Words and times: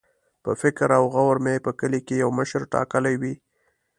په 0.43 0.51
فکر 0.61 0.87
او 0.97 1.03
غور 1.13 1.37
مو 1.45 1.55
په 1.65 1.71
کلي 1.79 1.99
کې 2.07 2.15
یو 2.23 2.29
مشر 2.39 2.61
ټاکلی 2.73 3.15
وي. 3.21 3.33